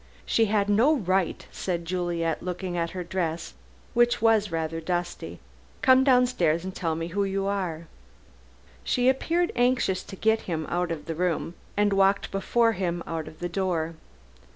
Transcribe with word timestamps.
"She 0.25 0.45
had 0.45 0.67
no 0.67 0.95
right," 0.95 1.45
said 1.51 1.85
Juliet, 1.85 2.41
looking 2.41 2.75
at 2.75 2.89
her 2.89 3.03
dress, 3.03 3.53
which 3.93 4.19
was 4.19 4.51
rather 4.51 4.81
dusty, 4.81 5.39
"come 5.83 6.03
downstairs 6.03 6.63
and 6.63 6.73
tell 6.73 6.95
me 6.95 7.09
who 7.09 7.23
you 7.23 7.45
are." 7.45 7.85
She 8.83 9.09
appeared 9.09 9.51
anxious 9.55 10.01
to 10.05 10.15
get 10.15 10.41
him 10.49 10.65
out 10.71 10.91
of 10.91 11.05
the 11.05 11.13
room, 11.13 11.53
and 11.77 11.93
walked 11.93 12.31
before 12.31 12.71
him 12.71 13.03
out 13.05 13.27
of 13.27 13.37
the 13.37 13.47
door. 13.47 13.93